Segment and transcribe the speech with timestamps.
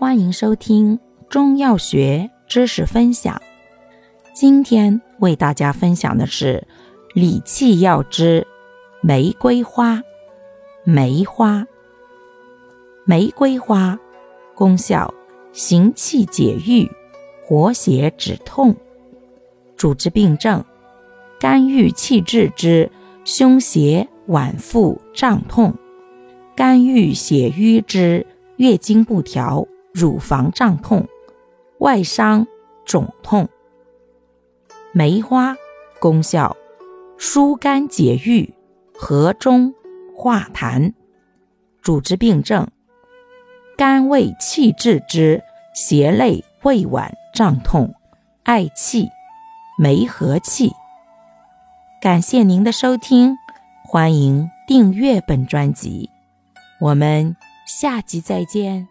[0.00, 0.98] 欢迎收听
[1.28, 3.38] 中药学知识分享。
[4.32, 6.66] 今天为大家分享的是
[7.12, 8.46] 理气药之
[9.02, 10.02] 玫瑰花。
[10.84, 11.66] 梅花，
[13.04, 13.98] 玫瑰花
[14.54, 15.12] 功效：
[15.52, 16.90] 行气解郁，
[17.44, 18.74] 活血止痛。
[19.76, 20.64] 主治病症：
[21.38, 22.90] 肝郁气滞之
[23.26, 25.74] 胸胁脘腹胀痛，
[26.56, 28.26] 肝郁血瘀之
[28.56, 29.66] 月经不调。
[29.92, 31.08] 乳房胀痛、
[31.78, 32.46] 外伤、
[32.84, 33.48] 肿痛。
[34.92, 35.56] 梅花
[35.98, 36.56] 功效：
[37.16, 38.52] 疏肝解郁、
[38.94, 39.74] 和中
[40.16, 40.92] 化痰。
[41.82, 42.68] 主治病症：
[43.76, 45.42] 肝胃气滞之
[45.74, 47.94] 胁肋胃脘胀痛、
[48.44, 49.08] 嗳气、
[49.78, 50.72] 梅核气。
[52.02, 53.36] 感谢您的收听，
[53.84, 56.10] 欢迎订阅本专辑，
[56.80, 58.88] 我们下集再见。